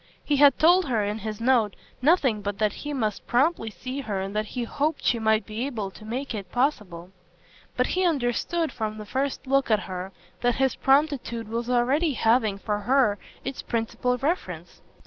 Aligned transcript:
He 0.25 0.37
had 0.37 0.57
told 0.57 0.85
her 0.87 1.03
in 1.05 1.19
his 1.19 1.39
note 1.39 1.75
nothing 2.01 2.41
but 2.41 2.57
that 2.57 2.73
he 2.73 2.91
must 2.91 3.27
promptly 3.27 3.69
see 3.69 3.99
her 4.01 4.19
and 4.19 4.35
that 4.35 4.47
he 4.47 4.63
hoped 4.63 5.03
she 5.05 5.19
might 5.19 5.45
be 5.45 5.63
able 5.67 5.91
to 5.91 6.03
make 6.03 6.33
it 6.33 6.51
possible; 6.51 7.11
but 7.77 7.85
he 7.85 8.03
understood 8.03 8.71
from 8.71 8.97
the 8.97 9.05
first 9.05 9.45
look 9.45 9.69
at 9.69 9.81
her 9.81 10.11
that 10.41 10.55
his 10.55 10.73
promptitude 10.75 11.47
was 11.47 11.69
already 11.69 12.13
having 12.13 12.57
for 12.57 12.79
her 12.79 13.19
its 13.45 13.61
principal 13.61 14.17
reference. 14.17 14.81